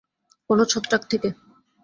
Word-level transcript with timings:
কোনো 0.49 0.63
ছত্রাক 0.65 1.01
থেকে। 1.11 1.29